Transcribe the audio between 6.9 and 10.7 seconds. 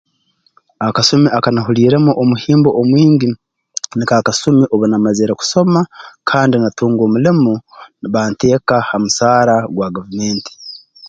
omulimo banteeka ha musaara gwa gavumenti